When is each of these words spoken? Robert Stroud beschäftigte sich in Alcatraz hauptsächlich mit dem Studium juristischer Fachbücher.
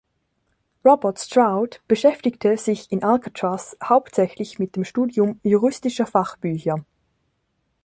Robert 0.83 1.19
Stroud 1.19 1.79
beschäftigte 1.87 2.57
sich 2.57 2.91
in 2.91 3.03
Alcatraz 3.03 3.77
hauptsächlich 3.83 4.57
mit 4.57 4.75
dem 4.75 4.83
Studium 4.83 5.39
juristischer 5.43 6.07
Fachbücher. 6.07 6.83